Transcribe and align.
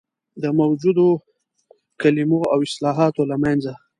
د 0.41 0.43
موجودو 0.59 1.07
کلمو 2.01 2.39
او 2.53 2.59
اصطلاحاتو 2.67 3.21
له 3.31 3.35
منځه. 3.43 3.73